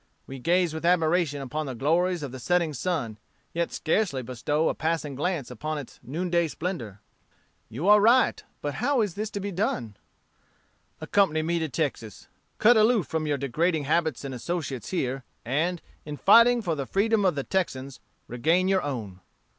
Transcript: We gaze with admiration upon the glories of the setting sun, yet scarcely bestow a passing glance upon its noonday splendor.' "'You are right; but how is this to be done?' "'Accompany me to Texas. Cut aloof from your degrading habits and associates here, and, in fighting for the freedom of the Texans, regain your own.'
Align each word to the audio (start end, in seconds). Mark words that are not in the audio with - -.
We 0.25 0.39
gaze 0.39 0.73
with 0.73 0.83
admiration 0.83 1.43
upon 1.43 1.67
the 1.67 1.75
glories 1.75 2.23
of 2.23 2.31
the 2.31 2.39
setting 2.39 2.73
sun, 2.73 3.19
yet 3.53 3.71
scarcely 3.71 4.23
bestow 4.23 4.67
a 4.67 4.73
passing 4.73 5.13
glance 5.13 5.51
upon 5.51 5.77
its 5.77 5.99
noonday 6.01 6.47
splendor.' 6.47 7.01
"'You 7.69 7.87
are 7.87 8.01
right; 8.01 8.43
but 8.63 8.73
how 8.81 9.01
is 9.01 9.13
this 9.13 9.29
to 9.29 9.39
be 9.39 9.51
done?' 9.51 9.95
"'Accompany 11.01 11.43
me 11.43 11.59
to 11.59 11.69
Texas. 11.69 12.27
Cut 12.57 12.77
aloof 12.77 13.05
from 13.05 13.27
your 13.27 13.37
degrading 13.37 13.83
habits 13.83 14.25
and 14.25 14.33
associates 14.33 14.89
here, 14.89 15.23
and, 15.45 15.83
in 16.03 16.17
fighting 16.17 16.63
for 16.63 16.73
the 16.73 16.87
freedom 16.87 17.23
of 17.23 17.35
the 17.35 17.43
Texans, 17.43 17.99
regain 18.27 18.67
your 18.67 18.81
own.' 18.81 19.19